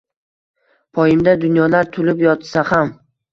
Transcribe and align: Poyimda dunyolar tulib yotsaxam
Poyimda 0.99 1.35
dunyolar 1.43 1.93
tulib 1.99 2.25
yotsaxam 2.25 2.91